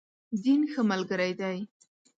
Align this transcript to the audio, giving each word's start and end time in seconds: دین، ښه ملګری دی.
دین، 0.43 0.61
ښه 0.71 0.81
ملګری 0.91 1.31
دی. 1.39 1.57